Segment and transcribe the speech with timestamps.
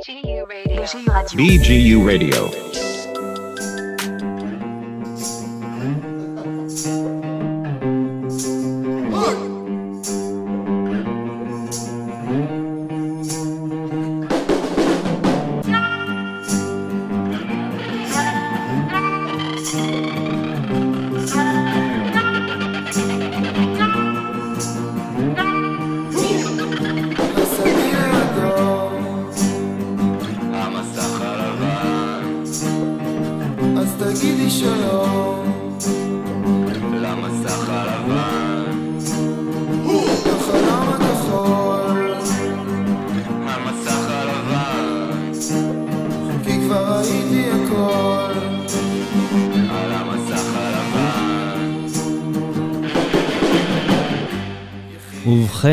[0.00, 0.82] BGU Radio.
[1.36, 2.89] BGU Radio.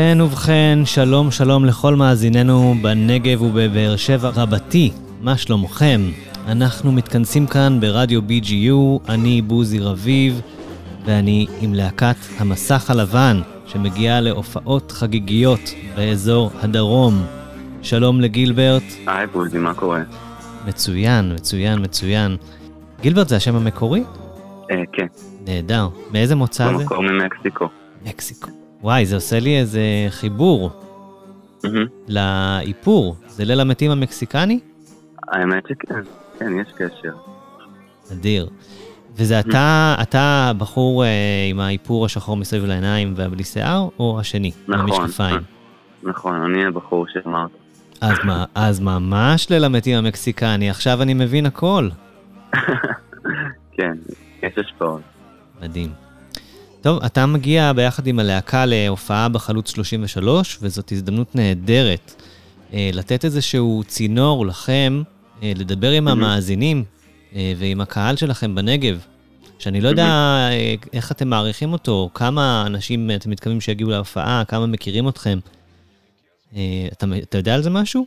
[0.08, 6.00] ובכן, ובכן, שלום שלום לכל מאזיננו בנגב ובבאר שבע רבתי, מה שלומכם?
[6.46, 10.40] אנחנו מתכנסים כאן ברדיו BGU, אני בוזי רביב,
[11.04, 17.22] ואני עם להקת המסך הלבן, שמגיעה להופעות חגיגיות באזור הדרום.
[17.82, 20.02] שלום לגילברט, היי בוזי, מה קורה?
[20.66, 22.36] מצוין, מצוין, מצוין.
[23.00, 24.02] גילברט זה השם המקורי?
[24.70, 25.06] אה, כן,
[25.46, 25.88] נהדר.
[26.12, 26.72] מאיזה מוצא זה?
[26.72, 27.68] במקור ממקסיקו.
[28.06, 28.57] מקסיקו.
[28.82, 30.70] וואי, זה עושה לי איזה חיבור
[31.64, 31.86] מהמם.
[32.08, 33.16] לאיפור.
[33.26, 34.60] זה ליל המתים המקסיקני?
[35.28, 36.00] האמת שכן,
[36.38, 37.12] כן, יש קשר.
[38.12, 38.48] אדיר.
[39.16, 41.08] וזה אתה, אתה הבחור אה,
[41.50, 44.50] עם האיפור השחור מסביב לעיניים והבלי שיער, או השני?
[44.68, 45.02] נכון.
[45.02, 45.40] המשקפיים.
[46.02, 47.50] נכון, אני הבחור שאמרת.
[48.00, 51.88] אז, מה, אז ממש ליל המתים המקסיקני, עכשיו אני מבין הכל.
[53.76, 53.92] כן,
[54.42, 55.00] יש השפעות.
[55.62, 56.07] מדהים.
[56.82, 62.22] טוב, אתה מגיע ביחד עם הלהקה להופעה בחלוץ 33, וזאת הזדמנות נהדרת
[62.72, 65.02] אה, לתת איזשהו צינור לכם,
[65.42, 66.84] אה, לדבר עם המאזינים
[67.34, 69.06] אה, ועם הקהל שלכם בנגב,
[69.58, 74.66] שאני לא יודע אה, איך אתם מעריכים אותו, כמה אנשים אתם מתכוונים שיגיעו להופעה, כמה
[74.66, 75.38] מכירים אתכם.
[76.56, 78.06] אה, אתה, אתה יודע על זה משהו?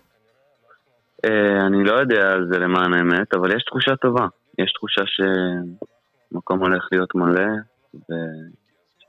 [1.26, 4.26] אה, אני לא יודע על זה למען האמת, אבל יש תחושה טובה.
[4.59, 7.52] יש תחושה שמקום הולך להיות מלא,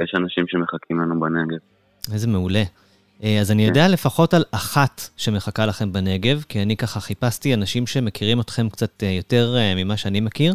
[0.02, 1.58] ושיש אנשים שמחכים לנו בנגב.
[2.12, 2.62] איזה מעולה.
[3.22, 7.86] אה, אז אני יודע לפחות על אחת שמחכה לכם בנגב, כי אני ככה חיפשתי אנשים
[7.86, 10.54] שמכירים אתכם קצת אה, יותר אה, ממה שאני מכיר,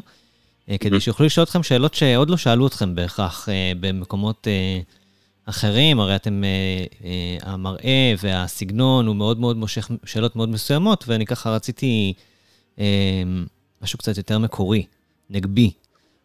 [0.80, 3.50] כדי שיוכלו לשאול אתכם שאלות שעוד לא שאלו אתכם בהכרח
[3.80, 4.48] במקומות
[5.50, 11.26] אחרים, הרי אתם, אה, אה, המראה והסגנון הוא מאוד מאוד מושך שאלות מאוד מסוימות, ואני
[11.26, 12.14] ככה רציתי
[13.82, 14.86] משהו קצת יותר מקורי,
[15.30, 15.72] נגבי.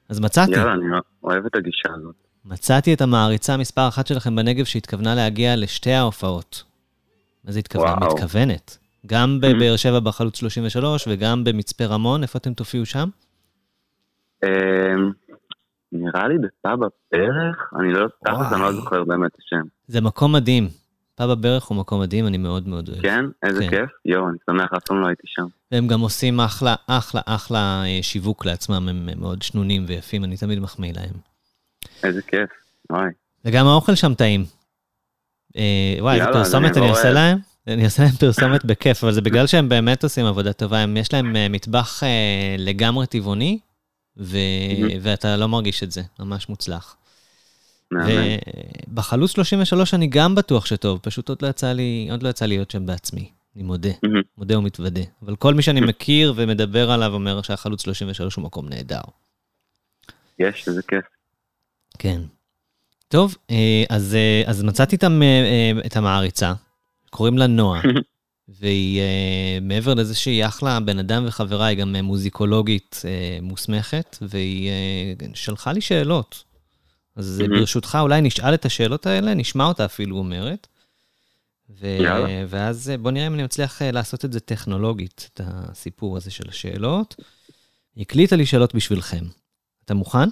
[0.09, 0.53] אז מצאתי.
[0.53, 0.84] יאללה, אני
[1.22, 2.15] אוהב את הגישה הזאת.
[2.44, 6.62] מצאתי את המעריצה מספר אחת שלכם בנגב שהתכוונה להגיע לשתי ההופעות.
[7.44, 7.94] מה זה התכוונה?
[8.00, 8.14] וואו.
[8.14, 8.78] מתכוונת.
[9.06, 13.08] גם בבאר שבע בחלוץ 33 וגם במצפה רמון, איפה אתם תופיעו שם?
[14.44, 14.48] אה,
[15.92, 18.72] נראה לי בפאב הפרח, אני לא, תכלס אני לא.
[18.72, 19.62] זוכר באמת את השם.
[19.86, 20.69] זה מקום מדהים.
[21.14, 23.02] פאב הברך הוא מקום מדהים, אני מאוד מאוד אוהב.
[23.02, 23.25] כן?
[23.42, 23.70] איזה כן.
[23.70, 23.91] כיף.
[24.04, 25.47] יואו, אני שמח, אף פעם לא הייתי שם.
[25.72, 30.58] והם גם עושים אחלה, אחלה, אחלה אה, שיווק לעצמם, הם מאוד שנונים ויפים, אני תמיד
[30.58, 31.31] מחמיא להם.
[32.04, 32.50] איזה כיף.
[32.90, 33.10] וואי.
[33.44, 34.44] וגם האוכל שם טעים.
[35.56, 37.10] אה, וואי, איזה פרסומת אני עושה.
[37.10, 37.38] להם?
[37.66, 41.12] אני עושה להם פרסומת בכיף, אבל זה בגלל שהם באמת עושים עבודה טובה, הם, יש
[41.12, 43.58] להם אה, מטבח אה, לגמרי טבעוני,
[44.16, 44.38] ו...
[45.00, 46.96] ואתה לא מרגיש את זה, ממש מוצלח.
[47.90, 48.10] מהמם.
[48.88, 52.70] ובחלוץ 33 אני גם בטוח שטוב, פשוט עוד לא יצא לי, עוד לא יצא להיות
[52.70, 53.90] שם בעצמי, אני מודה.
[54.38, 55.00] מודה ומתוודה.
[55.22, 59.00] אבל כל מי שאני מכיר ומדבר עליו אומר שהחלוץ 33 הוא מקום נהדר.
[60.38, 61.04] יש, איזה כיף.
[61.98, 62.22] כן.
[63.12, 66.53] טוב, אה, אז, אה, אז מצאתי את, אה, את המעריצה,
[67.10, 67.82] קוראים לה נועה,
[68.58, 69.03] והיא
[69.62, 73.02] מעבר לזה שהיא אחלה בן אדם וחברה, היא גם מוזיקולוגית
[73.42, 74.70] מוסמכת, והיא
[75.34, 76.44] שלחה לי שאלות.
[77.16, 77.42] אז.
[77.48, 80.66] ברשותך, אולי נשאל את השאלות האלה, נשמע אותה אפילו אומרת.
[81.81, 81.86] ו...
[82.00, 82.44] יאללה.
[82.48, 87.17] ואז בוא נראה אם אני מצליח לעשות את זה טכנולוגית, את הסיפור הזה של השאלות.
[87.96, 89.25] הקליטה לי שאלות בשבילכם.
[89.84, 90.28] אתה מוכן?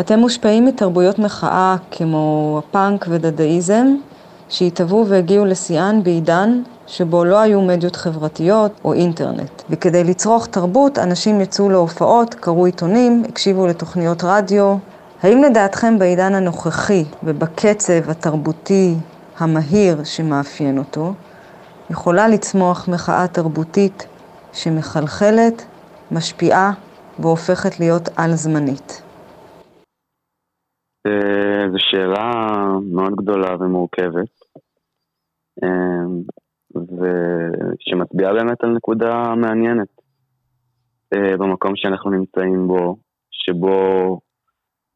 [0.00, 3.86] אתם מושפעים מתרבויות מחאה כמו הפאנק ודדאיזם,
[4.48, 9.62] שהתהוו והגיעו לשיאן בעידן שבו לא היו מדיות חברתיות או אינטרנט.
[9.70, 14.76] וכדי לצרוך תרבות, אנשים יצאו להופעות, קראו עיתונים, הקשיבו לתוכניות רדיו.
[15.22, 18.94] האם לדעתכם בעידן הנוכחי ובקצב התרבותי
[19.38, 21.12] המהיר שמאפיין אותו,
[21.90, 24.06] יכולה לצמוח מחאה תרבותית
[24.52, 25.62] שמחלחלת,
[26.10, 26.72] משפיעה
[27.18, 29.02] והופכת להיות על-זמנית?
[31.90, 32.30] שאלה
[32.92, 34.30] מאוד גדולה ומורכבת.
[35.62, 36.04] אה,
[36.76, 39.88] ושמצביעה באמת על נקודה מעניינת
[41.14, 42.96] אה, במקום שאנחנו נמצאים בו,
[43.30, 44.20] שבו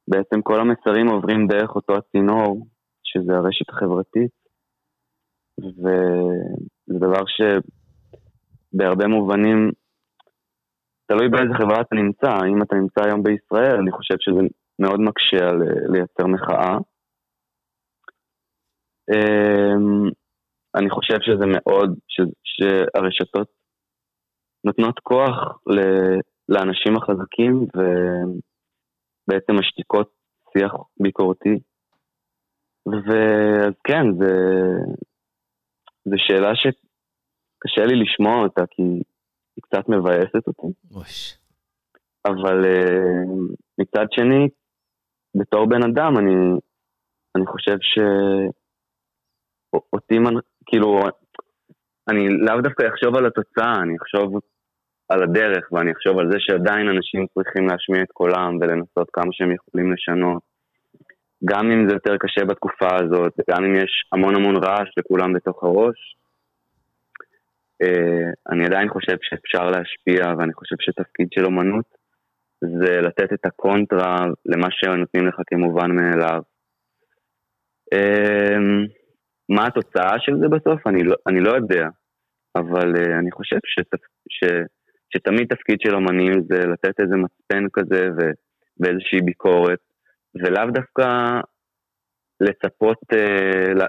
[0.09, 2.67] בעצם כל המסרים עוברים דרך אותו הצינור,
[3.03, 4.31] שזה הרשת החברתית,
[5.61, 5.97] וזה
[6.89, 9.71] דבר שבהרבה מובנים
[11.07, 12.47] תלוי באיזה חברה אתה נמצא.
[12.49, 14.41] אם אתה נמצא היום בישראל, אני חושב שזה
[14.79, 16.77] מאוד מקשה על אה, לייצר מחאה.
[19.11, 20.11] אמ,
[20.75, 23.49] אני חושב שזה מאוד, ש, שהרשתות
[24.65, 25.79] נותנות כוח ל,
[26.49, 27.67] לאנשים החזקים
[29.29, 30.11] ובעצם משתיקות
[30.53, 30.73] שיח
[31.03, 31.59] ביקורתי.
[32.87, 34.05] ואז כן,
[36.05, 38.83] זו שאלה שקשה לי לשמוע אותה, כי
[39.57, 40.67] היא קצת מבאסת אותי.
[40.95, 41.39] אוש.
[42.27, 44.49] אבל uh, מצד שני,
[45.35, 46.35] בתור בן אדם, אני,
[47.37, 47.77] אני חושב
[49.73, 50.19] שאותי,
[50.67, 51.01] כאילו,
[52.09, 54.41] אני לאו דווקא אחשוב על התוצאה, אני אחשוב
[55.09, 59.53] על הדרך, ואני אחשוב על זה שעדיין אנשים צריכים להשמיע את קולם ולנסות כמה שהם
[59.53, 60.43] יכולים לשנות.
[61.45, 65.65] גם אם זה יותר קשה בתקופה הזאת, גם אם יש המון המון רעש לכולם בתוך
[65.65, 66.17] הראש,
[67.83, 71.94] אה, אני עדיין חושב שאפשר להשפיע, ואני חושב שתפקיד של אומנות
[72.79, 74.17] זה לתת את הקונטרה
[74.47, 76.43] למה שנותנים לך כמובן מאליו.
[77.93, 78.59] אה,
[79.49, 80.87] מה התוצאה של זה בסוף?
[80.87, 81.87] אני לא, אני לא יודע,
[82.57, 84.45] אבל uh, אני חושב שת, ש,
[85.11, 88.21] שתמיד תפקיד של אומנים זה לתת איזה מצפן כזה ו,
[88.81, 89.79] ואיזושהי ביקורת,
[90.35, 91.07] ולאו דווקא
[92.41, 93.85] לצפות, uh,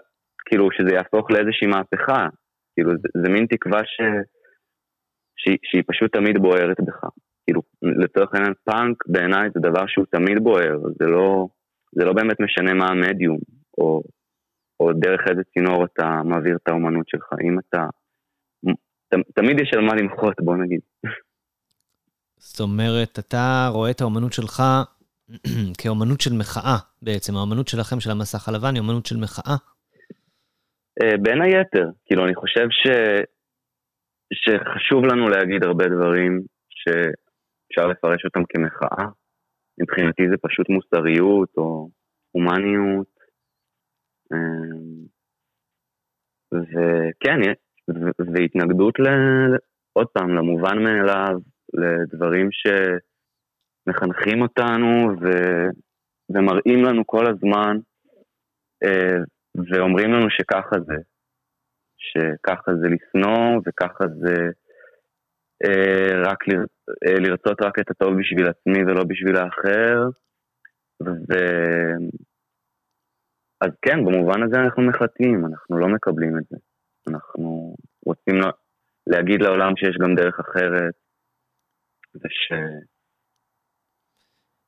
[0.45, 2.28] כאילו, שזה יהפוך לאיזושהי מהפכה.
[2.74, 4.01] כאילו, זה, זה מין תקווה ש,
[5.38, 7.04] שהיא, שהיא פשוט תמיד בוערת בך.
[7.45, 11.47] כאילו, לצורך העניין פאנק בעיניי זה דבר שהוא תמיד בוער, זה לא,
[11.92, 13.38] זה לא באמת משנה מה המדיום,
[13.77, 14.01] או,
[14.80, 17.30] או דרך איזה צינור אתה מעביר את האומנות שלך.
[17.44, 17.88] אם אתה...
[19.09, 20.80] ת, תמיד יש על מה למחות, בוא נגיד.
[22.38, 24.63] זאת אומרת, אתה רואה את האומנות שלך
[25.81, 29.56] כאומנות של מחאה בעצם, האומנות שלכם, של המסך הלבן, היא אומנות של מחאה.
[31.03, 32.88] Uh, בין היתר, כאילו, אני חושב ש...
[34.33, 36.42] שחשוב לנו להגיד הרבה דברים
[37.67, 39.06] שאפשר לפרש אותם כמחאה.
[39.81, 41.89] מבחינתי זה פשוט מוסריות או
[42.31, 43.15] הומניות.
[44.33, 45.06] Uh,
[46.53, 47.39] וכן,
[48.33, 49.07] והתנגדות, ל...
[49.94, 51.39] עוד פעם, למובן מאליו,
[51.73, 52.50] לדברים
[53.88, 55.25] שמחנכים אותנו ו...
[56.29, 57.77] ומראים לנו כל הזמן,
[58.83, 59.18] אה,
[59.56, 60.95] ואומרים לנו שככה זה,
[61.97, 64.35] שככה זה לשנוא וככה זה
[65.65, 66.51] אה, רק ל...
[66.56, 66.63] אה,
[67.19, 70.09] לרצות רק את הטוב בשביל עצמי ולא בשביל האחר.
[71.03, 71.33] ו...
[73.61, 76.57] אז כן, במובן הזה אנחנו מחטאים, אנחנו לא מקבלים את זה.
[77.07, 78.35] אנחנו רוצים
[79.07, 80.93] להגיד לעולם שיש גם דרך אחרת,
[82.15, 82.51] וש...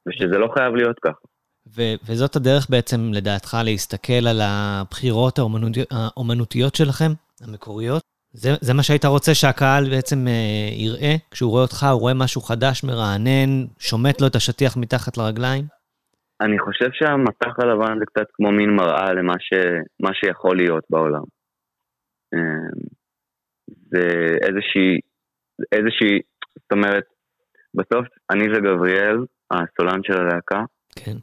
[0.07, 1.27] ושזה לא חייב להיות ככה.
[1.75, 7.11] ו- וזאת הדרך בעצם, לדעתך, להסתכל על הבחירות האומנותיות, האומנותיות שלכם,
[7.41, 8.03] המקוריות?
[8.43, 11.15] זה, זה מה שהיית רוצה שהקהל בעצם אה, יראה?
[11.31, 15.65] כשהוא רואה אותך, הוא רואה משהו חדש, מרענן, שומט לו את השטיח מתחת לרגליים?
[16.41, 19.53] אני חושב שהמסך הלבן זה קצת כמו מין מראה למה ש,
[19.99, 21.23] מה שיכול להיות בעולם.
[22.33, 22.79] אמ,
[23.91, 24.05] זה
[24.47, 24.99] איזושהי,
[25.71, 26.19] איזושהי,
[26.61, 27.03] זאת אומרת,
[27.73, 29.17] בסוף אני וגבריאל,
[29.51, 30.61] הסולן של הלהקה,
[30.95, 31.17] כן.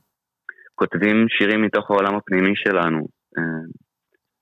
[0.75, 2.99] כותבים שירים מתוך העולם הפנימי שלנו.
[3.39, 3.67] אמ,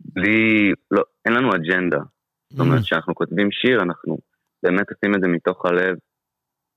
[0.00, 1.98] בלי, לא, אין לנו אג'נדה.
[2.52, 2.82] זאת אומרת, Mm.
[2.84, 4.18] כשאנחנו כותבים שיר, אנחנו
[4.62, 5.96] באמת עושים את זה מתוך הלב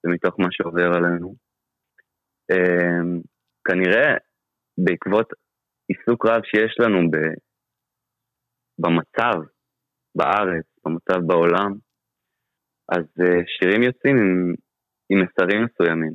[0.06, 1.36] ומתוך מה שעובר עלינו.
[2.52, 3.22] אמ,
[3.68, 4.14] כנראה
[4.78, 5.30] בעקבות
[5.88, 7.16] עיסוק רב שיש לנו ב,
[8.80, 9.34] במצב
[10.18, 11.74] בארץ, במצב בעולם,
[12.90, 14.54] אז אה, שירים יוצאים עם,
[15.10, 16.14] עם מסרים מסוימים.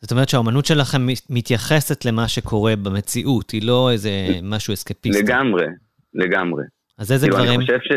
[0.00, 4.10] זאת אומרת שהאומנות שלכם מת- מתייחסת למה שקורה במציאות, היא לא איזה
[4.42, 5.22] משהו אסקפיסטי.
[5.22, 5.66] לגמרי,
[6.14, 6.64] לגמרי.
[6.98, 7.60] אז איזה כאילו, דברים?
[7.60, 7.92] אני חושב, ש...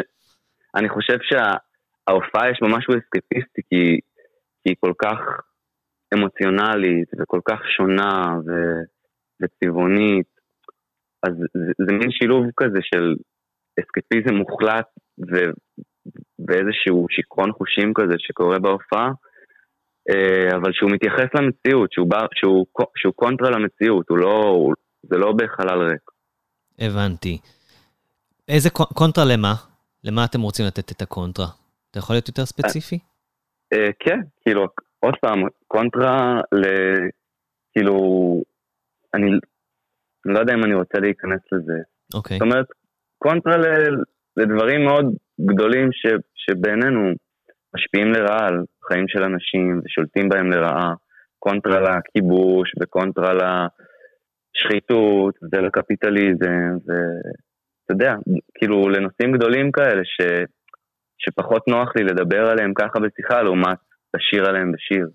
[0.76, 4.00] אני חושב שההופעה יש בה משהו אסקפיסטי, כי...
[4.64, 5.18] כי היא כל כך
[6.14, 8.50] אמוציונלית וכל כך שונה ו...
[9.42, 10.28] וצבעונית.
[11.24, 13.16] אז זה, זה מין שילוב כזה של
[13.80, 14.88] אסקפיזם מוחלט
[15.20, 15.36] ו...
[16.48, 19.10] ואיזשהו שיכרון חושים כזה שקורה בהופעה,
[20.10, 22.20] אה, אבל שהוא מתייחס למציאות, שהוא, בא...
[22.34, 22.66] שהוא...
[22.98, 24.44] שהוא קונטרה למציאות, הוא לא...
[24.44, 24.74] הוא...
[25.04, 26.12] זה לא בחלל ריק.
[26.80, 27.38] הבנתי.
[28.48, 29.54] איזה קונ- קונטרה למה?
[30.04, 31.46] למה אתם רוצים לתת את הקונטרה?
[31.92, 33.00] אתה יכול להיות יותר ספציפי?
[33.74, 34.68] אה, כן, כאילו,
[35.00, 36.66] עוד פעם, קונטרה ל...
[37.74, 37.96] כאילו,
[39.14, 39.32] אני
[40.26, 41.80] לא יודע אם אני רוצה להיכנס לזה.
[42.14, 42.38] אוקיי.
[42.38, 42.66] זאת אומרת,
[43.18, 43.66] קונטרה ל...
[44.38, 45.06] לדברים מאוד
[45.42, 47.00] גדולים ש, שבעינינו
[47.76, 50.94] משפיעים לרעה על חיים של אנשים ושולטים בהם לרעה,
[51.40, 53.32] קונטרה לכיבוש וקונטרה
[54.56, 56.78] לשחיתות ולקפיטליזם,
[57.92, 58.16] ואתה יודע,
[58.54, 60.22] כאילו לנושאים גדולים כאלה ש,
[61.18, 63.78] שפחות נוח לי לדבר עליהם ככה בשיחה לעומת
[64.14, 65.08] לשיר עליהם בשיר.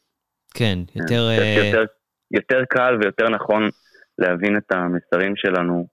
[0.55, 1.29] כן, יותר...
[1.37, 1.85] כן, אה, יותר,
[2.31, 3.69] יותר קל ויותר נכון
[4.19, 5.87] להבין את המסרים שלנו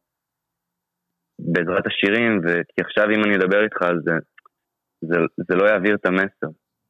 [1.40, 4.12] בעזרת השירים, וכי עכשיו אם אני אדבר איתך על זה,
[5.02, 5.16] זה,
[5.50, 6.48] זה לא יעביר את המסר.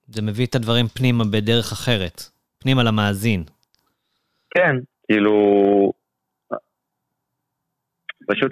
[0.07, 2.21] זה מביא את הדברים פנימה בדרך אחרת.
[2.59, 3.43] פנימה למאזין.
[4.50, 4.75] כן,
[5.07, 5.33] כאילו...
[8.27, 8.51] פשוט,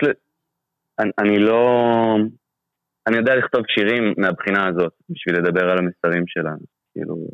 [1.01, 1.63] אני, אני לא...
[3.07, 7.27] אני יודע לכתוב שירים מהבחינה הזאת, בשביל לדבר על המסרים שלנו, כאילו,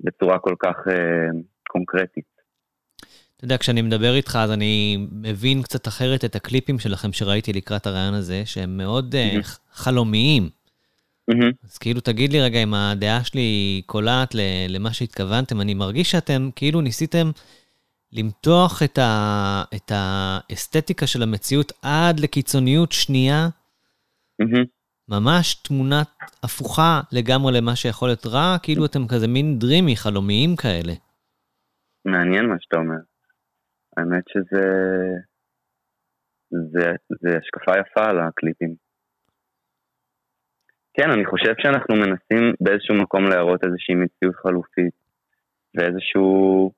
[0.00, 1.28] בצורה כל כך אה,
[1.68, 2.34] קונקרטית.
[3.36, 7.86] אתה יודע, כשאני מדבר איתך, אז אני מבין קצת אחרת את הקליפים שלכם שראיתי לקראת
[7.86, 9.42] הרעיון הזה, שהם מאוד אה, מהמם.
[9.72, 10.48] חלומיים.
[11.28, 11.50] מהמם.
[11.64, 14.34] אז כאילו, תגיד לי רגע אם הדעה שלי קולעת
[14.68, 15.60] למה שהתכוונתם.
[15.60, 17.30] אני מרגיש שאתם כאילו ניסיתם
[18.14, 23.48] למתוח את, ה- את האסתטיקה של המציאות עד לקיצוניות שנייה,
[24.38, 24.64] מהמם.
[25.08, 26.02] ממש תמונה
[26.44, 30.92] הפוכה לגמרי למה שיכול להיות רע, כאילו אתם כזה מין דרימי, חלומיים כאלה.
[32.04, 33.00] מעניין מה שאתה אומר.
[33.96, 34.64] האמת שזה...
[36.50, 36.86] זה,
[37.20, 38.74] זה השקפה יפה על הקליפים.
[40.94, 44.94] כן, אני חושב שאנחנו מנסים באיזשהו מקום להראות איזושהי מציאות חלופית,
[45.74, 46.72] ואיזשהו...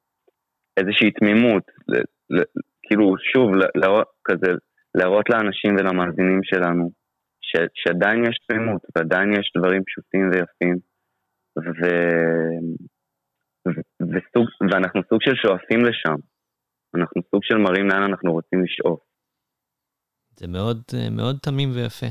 [0.76, 1.96] איזושהי תמימות, ל,
[2.30, 2.42] ל,
[2.82, 4.52] כאילו, שוב, ל- להראות, כזה,
[4.94, 6.90] להראות לאנשים ולמאזינים שלנו
[7.40, 10.76] ש, שעדיין יש תמימות, ועדיין יש דברים פשוטים ויפים,
[11.58, 11.86] ו...
[13.68, 16.16] ו- וסוג, ואנחנו סוג של שואפים לשם.
[16.96, 19.00] אנחנו סוג של מראים לאן אנחנו רוצים לשאוף.
[20.36, 22.06] זה מאוד, מאוד תמים ויפה.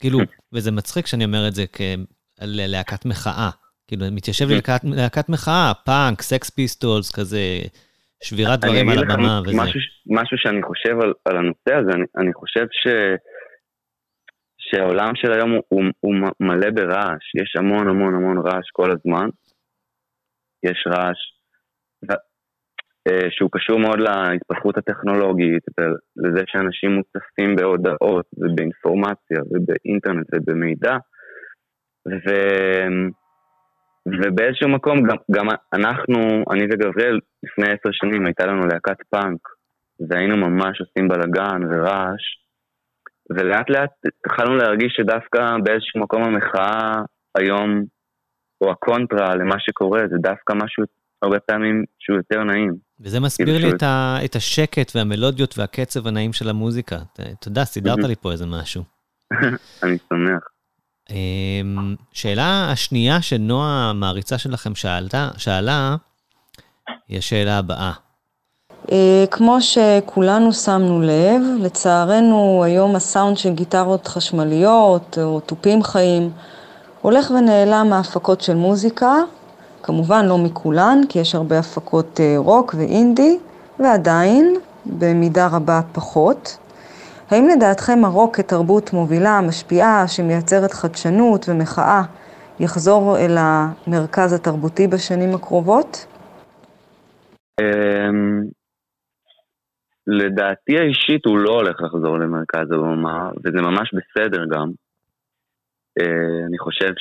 [0.00, 0.18] כאילו,
[0.52, 3.50] וזה מצחיק שאני אומר את זה כלהקת מחאה.
[3.86, 7.38] כאילו, מתיישב לי להקת, להקת מחאה, פאנק, סקס פיסטולס, כזה,
[8.22, 9.56] שבירת דברים על הבמה וזה.
[9.56, 12.86] משהו, משהו שאני חושב על, על הנושא הזה, אני, אני חושב ש,
[14.58, 17.34] שהעולם של היום הוא, הוא, הוא מלא ברעש.
[17.42, 19.28] יש המון המון המון רעש כל הזמן.
[20.62, 21.18] יש רעש
[22.04, 22.12] ו,
[23.08, 25.64] אה, שהוא קשור מאוד להתפתחות הטכנולוגית,
[26.16, 30.96] לזה שאנשים מוצפים בהודעות ובאינפורמציה ובאינטרנט ובמידע.
[32.08, 32.28] ו...
[34.20, 36.18] ובאיזשהו מקום גם, גם אנחנו,
[36.52, 39.40] אני וגבריאל, לפני עשר שנים הייתה לנו להקת פאנק,
[40.08, 42.24] והיינו ממש עושים בלאגן ורעש,
[43.30, 43.90] ולאט לאט
[44.26, 46.92] התחלנו להרגיש שדווקא באיזשהו מקום המחאה
[47.38, 47.84] היום,
[48.60, 50.84] או הקונטרה למה שקורה, זה דווקא משהו
[51.22, 52.74] הרבה פעמים שהוא יותר נעים.
[53.00, 56.96] וזה מסביר כאילו לי את, ה, את השקט והמלודיות והקצב הנעים של המוזיקה.
[57.12, 57.98] אתה יודע, סידרת.
[57.98, 58.82] לי פה איזה משהו.
[59.82, 60.57] אני שמח.
[61.10, 65.96] אמ, שאלה השנייה שנועה, המעריצה שלכם, שאלתה, שאלה,
[67.08, 67.92] היא השאלה הבאה.
[68.92, 76.30] אה, כמו שכולנו שמנו לב, לצערנו היום הסאונד של גיטרות חשמליות או תופים חיים
[77.02, 79.14] הולך ונעלם מהפקות של מוזיקה,
[79.82, 83.38] כמובן לא מכולן, כי יש הרבה הפקות אה, רוק ואינדי,
[83.78, 86.58] ועדיין, במידה רבה פחות.
[87.30, 92.02] האם לדעתכם הרוק כתרבות מובילה, משפיעה, שמייצרת חדשנות ומחאה,
[92.60, 96.06] יחזור אל המרכז התרבותי בשנים הקרובות?
[97.60, 98.40] אמ,
[100.06, 104.68] לדעתי האישית הוא לא הולך לחזור למרכז הבמה, וזה ממש בסדר גם.
[106.00, 106.92] אה, אני חושב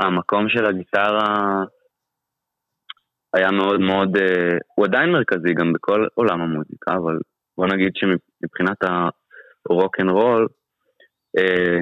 [0.00, 1.64] שהמקום של הגיטרה
[3.34, 7.18] היה מאוד מאוד, אה, הוא עדיין מרכזי גם בכל עולם המוזיקה, אבל
[7.56, 8.76] בוא נגיד שמבחינת
[9.70, 10.48] הרוק אנד רול,
[11.38, 11.78] אה,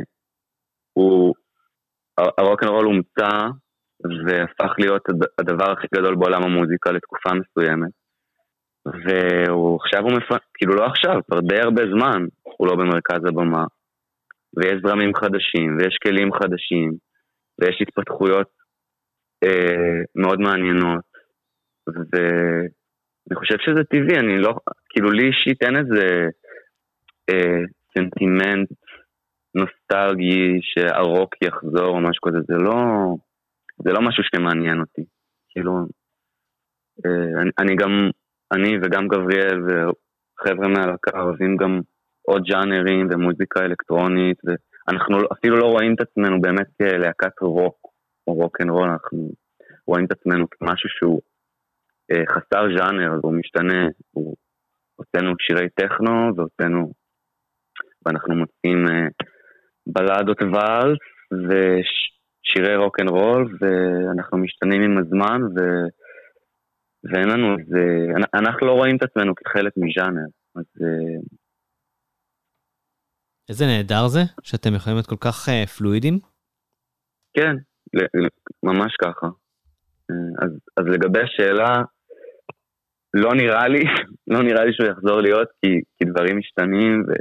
[0.93, 1.35] הוא,
[2.67, 3.49] רול הומצא
[4.27, 7.91] והפך להיות הד- הדבר הכי גדול בעולם המוזיקה לתקופה מסוימת.
[8.87, 10.39] והוא עכשיו הוא מפ...
[10.55, 13.65] כאילו לא עכשיו, כבר די הרבה זמן הוא לא במרכז הבמה.
[14.57, 16.93] ויש זרמים חדשים, ויש כלים חדשים,
[17.59, 18.49] ויש התפתחויות
[19.45, 21.10] אה, מאוד מעניינות.
[22.13, 24.55] ואני חושב שזה טבעי, אני לא...
[24.91, 26.29] כאילו לי אישית אין איזה
[27.31, 27.61] אה,
[27.95, 28.69] סנטימנט
[29.55, 32.75] נוסטלגי שהרוק יחזור או משהו כזה, זה לא...
[33.85, 35.05] זה לא משהו שמעניין אותי.
[35.49, 35.73] כאילו,
[37.07, 38.11] אה, אני, אני גם,
[38.53, 41.81] אני וגם גבריאל וחבר'ה מהלהקה אוהבים גם
[42.23, 47.77] עוד ג'אנרים ומוזיקה אלקטרונית, ואנחנו אפילו לא רואים את עצמנו באמת כלהקת רוק
[48.27, 49.31] או רוק אנד רול, אנחנו
[49.87, 51.21] רואים את עצמנו כמשהו שהוא
[52.29, 54.37] חסר ז'אנר והוא משתנה, הוא,
[54.97, 56.93] הוצאנו שירי טכנו והוצאנו
[58.07, 59.09] ואנחנו מוצאים אה,
[59.87, 60.99] בלדות ואלס
[61.45, 65.61] ושירי רוק אנד רול, ואנחנו משתנים עם הזמן, ו...
[67.05, 67.83] ואין לנו איזה...
[68.17, 70.27] אנ- אנחנו לא רואים את עצמנו כחלק מז'אנר,
[70.57, 71.21] אז אה,
[73.49, 76.19] איזה נהדר זה, שאתם יכולים להיות כל כך אה, פלואידים.
[77.37, 77.57] כן,
[78.63, 79.27] ממש ככה.
[80.11, 81.83] אה, אז, אז לגבי השאלה,
[83.15, 83.85] לא נראה לי,
[84.33, 87.13] לא נראה לי שהוא יחזור להיות, כי, כי דברים משתנים, ו,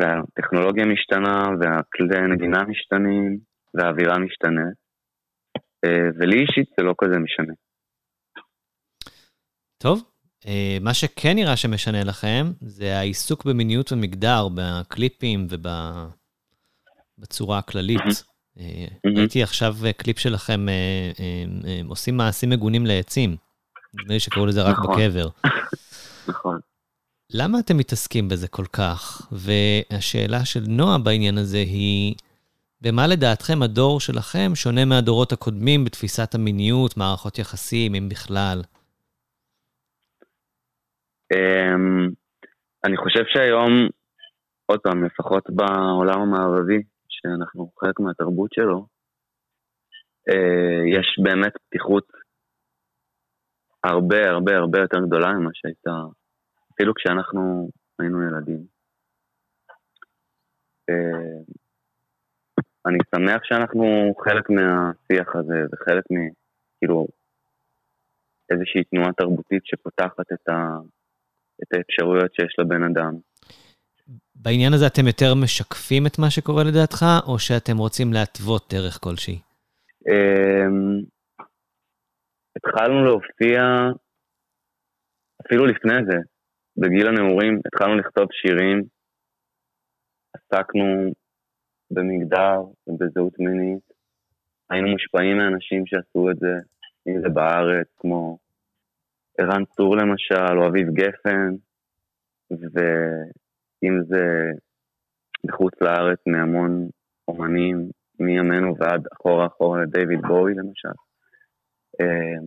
[0.00, 3.38] והטכנולוגיה משתנה, והכלי נגינה משתנים,
[3.74, 4.66] והאווירה משתנה.
[5.84, 7.52] אה, ולי אישית זה לא כזה משנה.
[9.78, 10.02] טוב,
[10.46, 15.46] אה, מה שכן נראה שמשנה לכם, זה העיסוק במיניות ומגדר, בקליפים
[17.18, 18.00] ובצורה הכללית.
[18.58, 19.18] אה, מהמם.
[19.18, 23.36] ראיתי עכשיו אה, קליפ שלכם, אה, אה, אה, עושים מעשים מגונים לעצים.
[24.00, 24.94] נדמה לי שקראו לזה רק נכון.
[24.94, 25.28] בקבר.
[26.30, 26.60] נכון.
[27.30, 29.28] למה אתם מתעסקים בזה כל כך?
[29.32, 32.14] והשאלה של נועה בעניין הזה היא,
[32.80, 38.62] במה לדעתכם הדור שלכם שונה מהדורות הקודמים בתפיסת המיניות, מערכות יחסים, אם בכלל?
[41.32, 42.08] אמ,
[42.84, 43.88] אני חושב שהיום,
[44.66, 48.86] עוד פעם, לפחות בעולם המערבי, שאנחנו חלק מהתרבות שלו,
[50.28, 52.06] אה, יש באמת פתיחות
[53.88, 55.90] הרבה הרבה הרבה יותר גדולה ממה שהייתה,
[56.74, 58.66] אפילו כשאנחנו היינו ילדים.
[60.90, 61.38] אה,
[62.86, 66.14] אני שמח שאנחנו חלק מהשיח הזה, וחלק מ...
[66.78, 67.06] כאילו,
[68.50, 70.78] איזושהי תנועה תרבותית שפותחת את, ה,
[71.62, 73.12] את האפשרויות שיש לבן אדם.
[74.34, 79.38] בעניין הזה אתם יותר משקפים את מה שקורה לדעתך, או שאתם רוצים להתוות דרך כלשהי?
[82.56, 83.62] התחלנו להופיע,
[85.46, 86.16] אפילו לפני זה,
[86.76, 88.82] בגיל הנעורים, התחלנו לכתוב שירים,
[90.34, 91.12] עסקנו
[91.90, 93.82] במגדר ובזהות מינית,
[94.70, 96.54] היינו מושפעים מאנשים שעשו את זה,
[97.08, 98.38] אם זה בארץ, כמו
[99.38, 101.50] ערן צור למשל, או אביב גפן,
[102.50, 104.50] ואם זה
[105.46, 106.88] בחוץ לארץ מהמון
[107.28, 111.05] אומנים, מימינו ועד אחורה אחורה לדיוויד בואי למשל.
[112.00, 112.38] אה,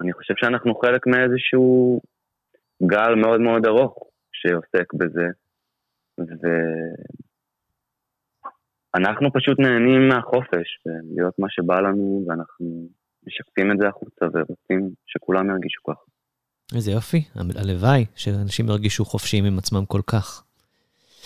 [0.00, 2.00] אני חושב שאנחנו חלק מאיזשהו
[2.82, 5.26] גל מאוד מאוד ארוך שעוסק בזה,
[8.94, 12.88] ואנחנו פשוט נהנים מהחופש ולהיות מה שבא לנו, ואנחנו
[13.26, 16.04] משקפים את זה החוצה ורוצים שכולם ירגישו ככה.
[16.74, 20.44] איזה יופי, הלוואי שאנשים ירגישו חופשיים עם עצמם כל כך.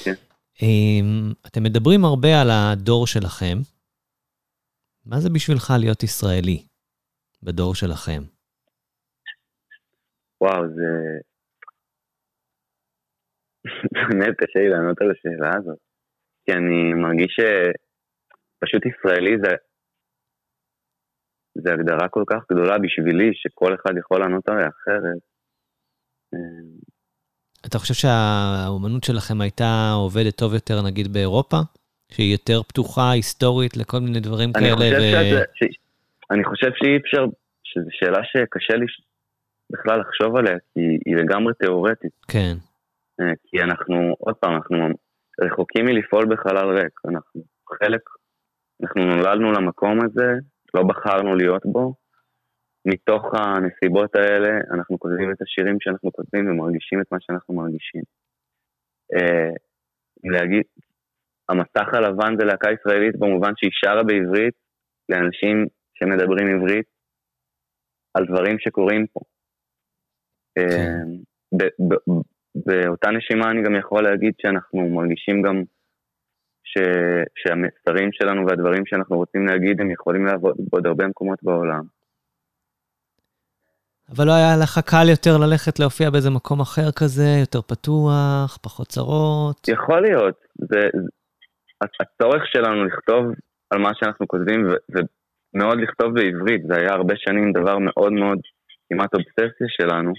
[0.05, 0.15] כן.
[0.63, 3.59] אמ, אתם מדברים הרבה על הדור שלכם.
[5.07, 6.63] מה זה בשבילך להיות ישראלי
[7.43, 8.23] בדור שלכם?
[10.41, 10.91] וואו, זה...
[14.11, 15.79] באמת קשה לי לענות על השאלה הזאת.
[16.45, 19.53] כי אני מרגיש שפשוט ישראלי זה...
[21.55, 25.21] זה הגדרה כל כך גדולה בשבילי, שכל אחד יכול לענות עליה אחרת.
[26.35, 26.89] אה,
[27.67, 31.57] אתה חושב שהאומנות שלכם הייתה עובדת טוב יותר, נגיד, באירופה?
[32.13, 34.77] שהיא יותר פתוחה, היסטורית, לכל מיני דברים אני כאלה?
[34.77, 35.90] חושב, ו- שזה.
[36.31, 37.25] אני חושב שאי אפשר,
[37.65, 38.87] שזו שאלה שקשה לי
[39.73, 42.13] בכלל לחשוב עליה, כי היא לגמרי תיאורטית.
[42.29, 42.55] כן.
[43.21, 44.77] אה, כי אנחנו, עוד פעם, אנחנו
[45.41, 47.01] רחוקים מלפעול בחלל ריק.
[47.09, 47.43] אנחנו
[47.79, 48.01] חלק,
[48.83, 50.29] אנחנו נולדנו למקום הזה,
[50.75, 51.95] לא בחרנו להיות בו.
[52.87, 58.03] מתוך הנסיבות האלה, אנחנו כותבים את השירים שאנחנו כותבים ומרגישים את מה שאנחנו מרגישים.
[59.15, 59.53] אה,
[60.25, 60.63] להגיד,
[61.49, 64.55] המסך הלבן זה להקה ישראלית במובן שהיא שרה בעברית
[65.09, 65.67] לאנשים
[66.01, 66.87] שמדברים עברית
[68.15, 69.21] על דברים שקורים פה.
[71.59, 72.21] ב- ב-
[72.55, 75.63] באותה נשימה אני גם יכול להגיד שאנחנו מרגישים גם
[76.65, 76.79] ש...
[77.37, 81.83] שהמסרים שלנו והדברים שאנחנו רוצים להגיד הם יכולים לעבוד בעוד הרבה מקומות בעולם.
[84.17, 88.89] אבל לא היה לך קל יותר ללכת להופיע באיזה מקום אחר כזה, יותר פתוח, פחות
[88.89, 89.69] צרות?
[89.69, 90.81] יכול להיות, זה,
[92.01, 93.25] הצורך שלנו לכתוב
[93.71, 94.99] על מה שאנחנו כותבים ו...
[95.55, 98.39] ומאוד לכתוב בעברית, זה היה הרבה שנים דבר מאוד מאוד
[98.89, 100.13] כמעט אובססיה שלנו.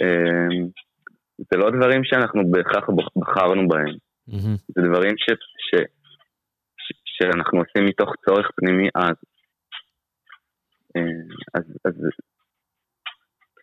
[0.00, 0.68] אמ,
[1.38, 2.84] זה לא דברים שאנחנו בהכרח
[3.16, 3.94] בחרנו בהם.
[4.74, 5.24] זה דברים ש,
[5.66, 5.70] ש,
[6.82, 9.16] ש, שאנחנו עושים מתוך צורך פנימי אז.
[10.96, 11.22] אה,
[11.54, 11.94] אז, אז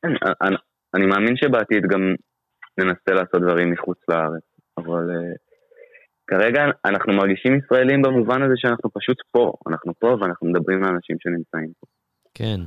[0.02, 0.56] כן, אני,
[0.96, 2.16] אני מאמין שבעתיד גם
[2.78, 4.44] ננסה לעשות דברים מחוץ לארץ,
[4.78, 5.43] אבל uh,
[6.28, 11.74] כרגע אנחנו מרגישים ישראלים במובן הזה שאנחנו פשוט פה, אנחנו פה ואנחנו מדברים לאנשים שנמצאים
[11.80, 11.88] פה.
[12.34, 12.60] כן.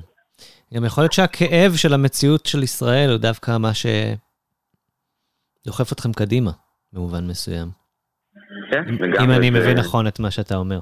[0.75, 3.71] גם יכול להיות שהכאב של המציאות של ישראל הוא דווקא מה
[5.65, 6.51] שדוחף אתכם קדימה,
[6.93, 7.69] במובן מסוים.
[8.71, 9.25] כן, אם- לגמרי.
[9.25, 10.81] אם אני מבין נכון את מה שאתה אומר.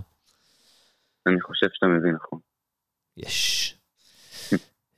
[1.27, 2.39] אני חושב שאתה מבין נכון.
[3.17, 3.71] יש.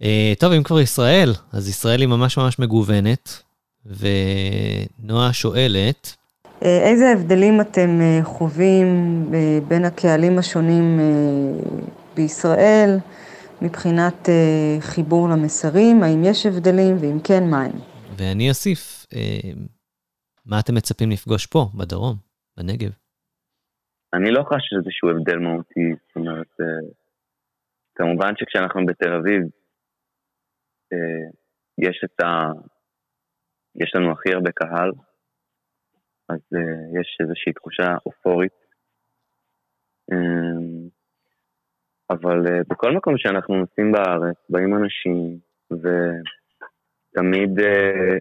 [0.03, 3.43] אה, טוב, אם כבר ישראל, אז ישראל היא ממש ממש מגוונת,
[3.87, 6.17] ונועה שואלת,
[6.63, 8.87] איזה הבדלים אתם אה, חווים
[9.35, 11.05] אה, בין הקהלים השונים אה,
[12.15, 12.91] בישראל
[13.63, 16.03] מבחינת אה, חיבור למסרים?
[16.03, 17.73] האם יש הבדלים, ואם כן, מה הם?
[18.19, 19.51] ואני אוסיף, אה,
[20.47, 22.17] מה אתם מצפים לפגוש פה, בדרום,
[22.57, 22.91] בנגב?
[24.15, 26.89] אני לא חש איזשהו הבדל מהותי, זאת אומרת, אה,
[27.95, 29.43] כמובן שכשאנחנו בתל אביב,
[30.93, 31.27] אה,
[31.79, 32.53] יש את ה...
[33.83, 34.91] יש לנו הכי הרבה קהל,
[36.29, 38.53] אז אה, יש איזושהי תחושה אופורית.
[40.13, 40.89] אה,
[42.11, 45.39] אבל אה, בכל מקום שאנחנו נוסעים בארץ, באים אנשים,
[45.71, 48.17] ותמיד, אה,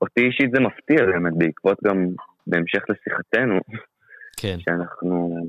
[0.00, 2.06] אותי אישית זה מפתיע באמת, בעקבות גם,
[2.46, 3.60] בהמשך לשיחתנו,
[4.36, 5.46] כן, שאנחנו...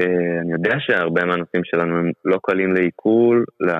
[0.00, 3.74] אה, אני יודע שהרבה מהנושאים שלנו הם לא קלים לעיכול, לא-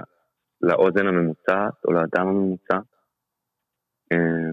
[0.62, 2.78] לאוזן הממוצעת או לאדם הממוצע.
[4.12, 4.50] אה,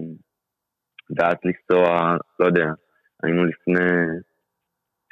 [1.10, 2.66] ואז לנסוע, לא יודע,
[3.22, 3.90] היינו לפני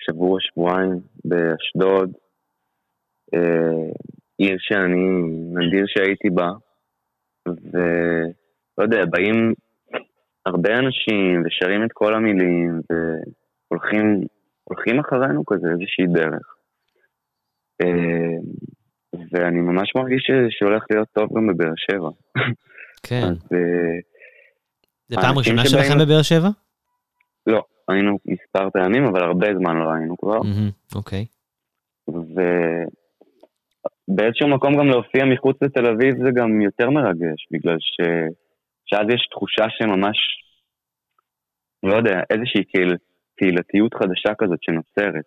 [0.00, 2.12] שבוע, שבועיים באשדוד,
[3.34, 3.90] אה,
[4.38, 5.22] עיר שאני
[5.54, 6.48] נדיר שהייתי בה,
[7.46, 9.54] ולא יודע, באים
[10.46, 14.26] הרבה אנשים ושרים את כל המילים, והולכים
[14.64, 16.56] הולכים אחרינו כזה איזושהי דרך.
[17.82, 18.36] אה,
[19.32, 22.10] ואני ממש מרגיש שהולך להיות טוב גם בבאר שבע.
[23.08, 23.22] כן.
[23.22, 23.98] אז אה,
[25.08, 26.48] זה פעם ראשונה שלכם בבאר שבע?
[27.46, 30.40] לא, היינו מספר פעמים, אבל הרבה זמן לא היינו כבר.
[30.94, 31.26] אוקיי.
[34.08, 38.00] ובאיזשהו מקום גם להופיע מחוץ לתל אביב זה גם יותר מרגש, בגלל ש...
[38.86, 40.18] שאז יש תחושה שממש,
[41.82, 42.96] לא יודע, איזושהי קהיל...
[43.36, 45.24] קהילתיות חדשה כזאת שנוצרת.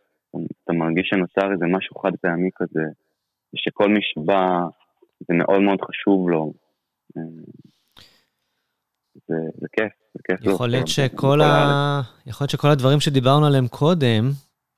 [0.63, 2.83] אתה מרגיש שנוצר איזה משהו חד פעמי כזה,
[3.53, 4.45] ושכל מי שבא,
[5.19, 6.53] זה מאוד מאוד חשוב לו.
[9.27, 10.53] זה, זה כיף, זה כיף.
[10.53, 11.65] יכול להיות שכל הארץ.
[11.67, 12.01] ה...
[12.29, 14.29] יכול להיות שכל הדברים שדיברנו עליהם קודם,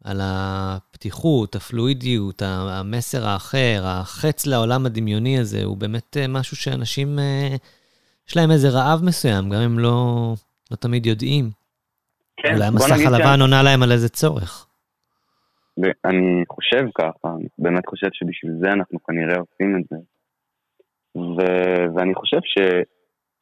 [0.04, 7.20] על הפתיחות, הפלואידיות, ה- המסר האחר, החץ לעולם הדמיוני הזה, הוא באמת אה, משהו שאנשים,
[7.20, 7.56] אה,
[8.30, 10.34] יש להם איזה רעב מסוים, גם אם לא,
[10.72, 11.50] לא תמיד יודעים.
[12.38, 14.68] כן, אולי המסך הלבן עונה להם על איזה צורך.
[16.06, 19.96] אני חושב ככה, אני באמת חושב שבשביל זה אנחנו כנראה עושים את זה.
[21.18, 22.97] ו- ואני חושב ש-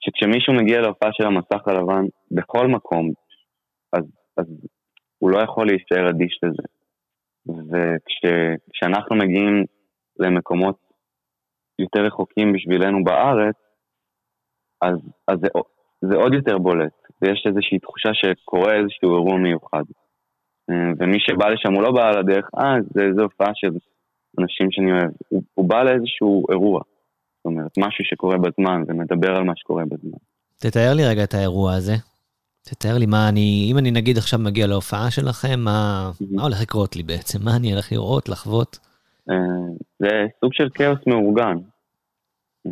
[0.06, 3.12] שכשמישהו מגיע להופעה של המסך הלבן בכל מקום,
[3.94, 4.04] אז,
[4.38, 4.46] אז
[5.18, 6.64] הוא לא יכול להישאר אדיש לזה.
[7.48, 9.64] וכשאנחנו מגיעים
[10.20, 10.78] למקומות
[11.80, 13.56] יותר רחוקים בשבילנו בארץ,
[14.82, 15.48] אז, אז זה,
[16.02, 19.84] זה עוד יותר בולט, ויש איזושהי תחושה שקורה איזשהו אירוע מיוחד.
[21.00, 23.72] ומי שבא לשם הוא לא בא על הדרך, אה, זה איזו הופעה של
[24.40, 25.12] אנשים שאני אוהב.
[25.30, 26.82] הוא, הוא בא לאיזשהו אירוע.
[27.46, 30.18] זאת אומרת, משהו שקורה בזמן ומדבר על מה שקורה בזמן.
[30.60, 31.94] תתאר לי רגע את האירוע הזה.
[32.62, 36.96] תתאר לי מה אני, אם אני נגיד עכשיו מגיע להופעה שלכם, מה, מה הולך לקרות
[36.96, 37.40] לי בעצם?
[37.46, 38.80] מה אני הולך לראות, לחוות?
[39.30, 39.36] אה,
[40.00, 41.58] זה סוג של כאוס מאורגן.
[42.68, 42.72] אה,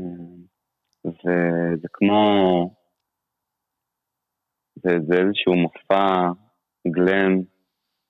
[1.05, 2.23] וזה כמו...
[4.75, 6.31] זה, זה איזשהו מופע
[6.87, 7.41] גלם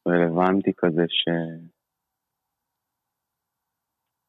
[0.08, 1.30] רלוונטי כזה ש...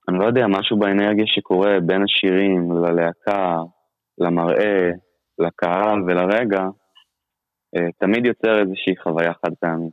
[0.09, 3.57] אני לא יודע, משהו באנרגיה שקורה בין השירים ללהקה,
[4.19, 4.91] למראה,
[5.39, 6.63] לקהל ולרגע,
[7.77, 9.93] אה, תמיד יוצר איזושהי חוויה חד פעמית.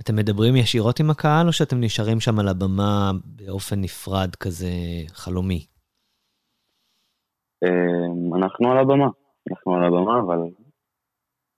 [0.00, 4.70] אתם מדברים ישירות עם הקהל, או שאתם נשארים שם על הבמה באופן נפרד כזה
[5.08, 5.66] חלומי?
[7.64, 9.08] אה, אנחנו על הבמה,
[9.50, 10.38] אנחנו על הבמה, אבל,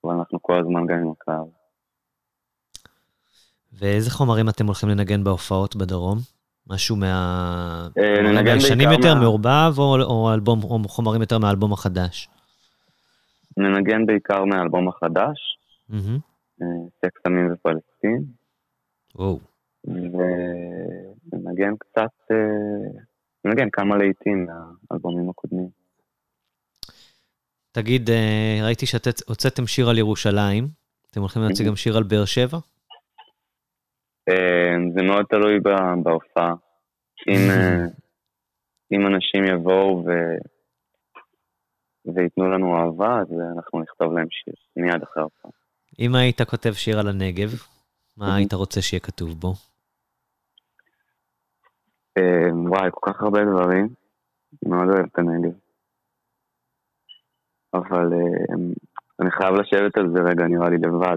[0.04, 1.44] אבל אנחנו כל הזמן גם עם הקהל.
[3.72, 6.37] ואיזה חומרים אתם הולכים לנגן בהופעות בדרום?
[6.68, 7.88] משהו מה...
[7.98, 11.72] אה, חומרים ננגן הישנים בעיקר יותר, מה- מעורבב, או, או, אלבום, או חומרים יותר מהאלבום
[11.72, 12.28] החדש?
[13.56, 16.18] ננגן בעיקר מהאלבום החדש, מהמם.
[16.62, 16.66] אה,
[16.98, 18.24] סקס סמים ופלסטין,
[19.14, 19.38] וואו.
[19.84, 23.00] וננגן קצת, אה,
[23.44, 24.46] ננגן כמה להיטים
[24.90, 25.68] מהאלבומים הקודמים.
[27.72, 28.10] תגיד,
[28.62, 30.68] ראיתי שהוצאתם שיר על ירושלים,
[31.10, 32.58] אתם הולכים להוציא גם שיר על באר שבע?
[34.28, 35.60] אה, זה מאוד תלוי
[36.02, 36.54] בהופעה.
[37.28, 37.86] אם, אה,
[38.92, 40.10] אם אנשים יבואו ו...
[42.14, 45.50] וייתנו לנו אהבה, אז אנחנו נכתוב להם שיר, מיד אחרי ההופעה.
[45.98, 47.48] אם היית כותב שיר על הנגב,
[48.16, 49.54] מה היית רוצה שיהיה כתוב בו?
[52.18, 53.88] אה, וואי, כל כך הרבה דברים.
[54.66, 55.58] מאוד אוהב את הנגב.
[57.74, 58.54] אבל אה,
[59.20, 61.16] אני חייב לשבת על זה רגע, נראה לי לבד.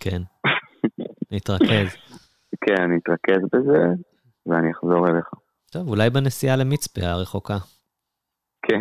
[0.00, 0.22] כן.
[1.30, 1.96] להתרכז.
[2.66, 3.82] כן, אני אתרכז בזה,
[4.46, 5.28] ואני אחזור אליך.
[5.70, 7.56] טוב, אולי בנסיעה למצפה הרחוקה.
[8.62, 8.80] כן,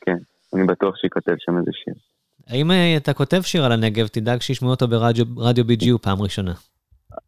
[0.00, 0.16] כן.
[0.54, 1.94] אני בטוח שייכתב שם איזה שיר.
[2.46, 6.52] האם אה, אתה כותב שיר על הנגב, תדאג שישמעו אותו ברדיו רדיו BGU פעם ראשונה.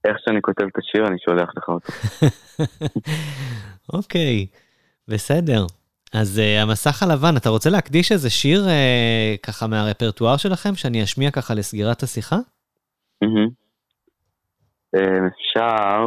[0.05, 1.93] איך שאני כותב את השיר, אני שולח לך אותו.
[3.99, 4.47] אוקיי,
[5.09, 5.67] בסדר.
[6.13, 11.31] אז uh, המסך הלבן, אתה רוצה להקדיש איזה שיר uh, ככה מהרפרטואר שלכם, שאני אשמיע
[11.31, 12.37] ככה לסגירת השיחה?
[13.23, 13.66] מהמם.
[14.97, 16.07] אה, אפשר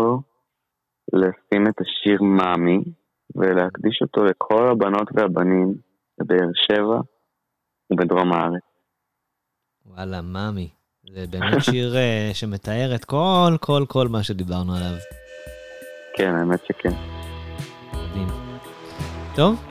[1.13, 2.83] לשים את השיר מאמי
[3.35, 5.73] ולהקדיש אותו לכל הבנות והבנים
[6.19, 6.99] בבאר שבע
[7.91, 8.61] ובדרום הארץ.
[9.85, 10.69] וואלה, מאמי.
[11.13, 14.97] זה באמת שיר uh, שמתאר את כל, כל, כל מה שדיברנו עליו.
[16.17, 16.93] כן, האמת שכן.
[17.93, 18.27] מדהים.
[19.35, 19.65] טוב,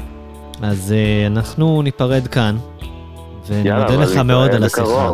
[0.63, 2.57] אז uh, אנחנו ניפרד כאן,
[3.47, 5.13] ונודה לך מאוד על השיחה.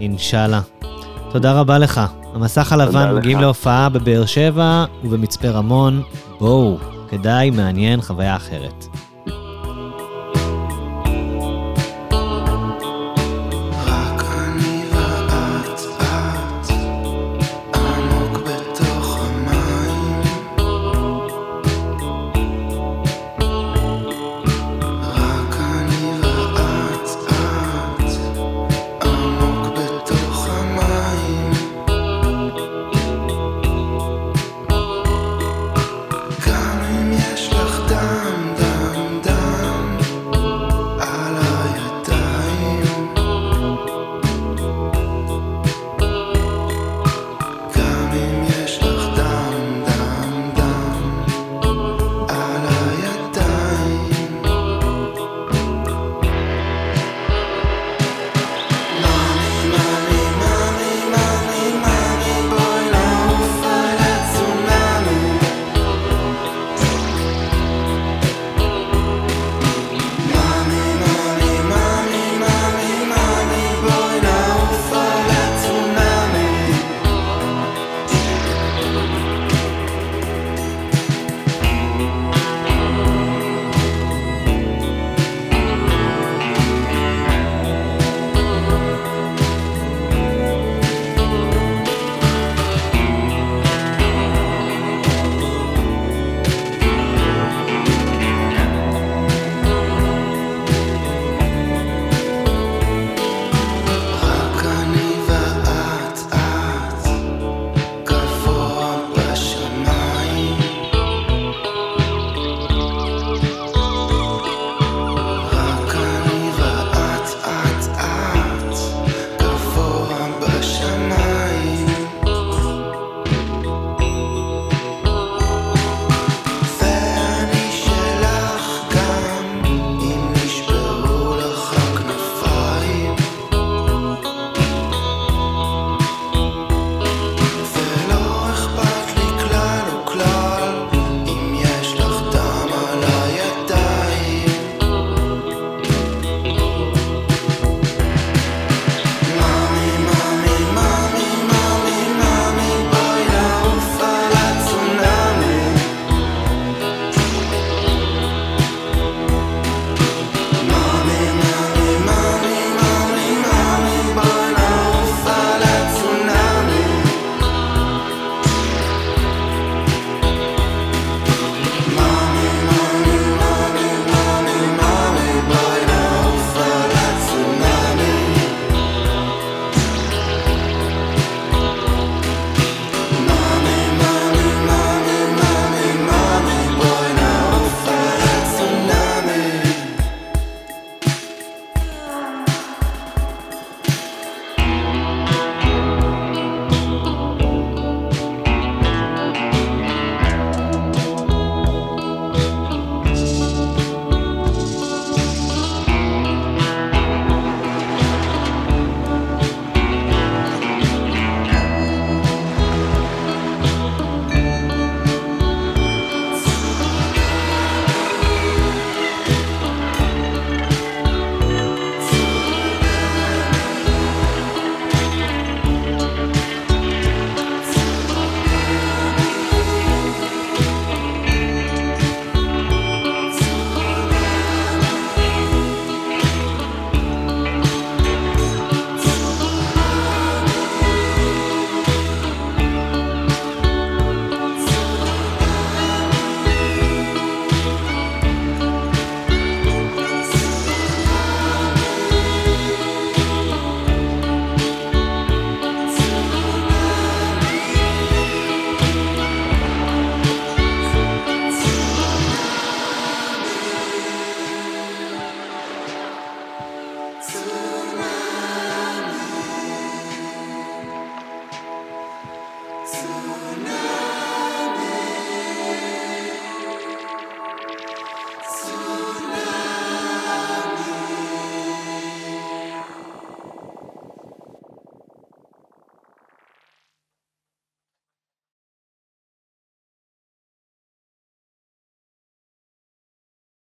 [0.00, 0.60] אינשאללה.
[1.32, 2.00] תודה רבה לך.
[2.34, 3.40] המסך הלבן מגיעים.
[3.40, 6.02] להופעה בבאר שבע ובמצפה רמון.
[6.38, 8.86] בואו, כדאי, מעניין, חוויה אחרת.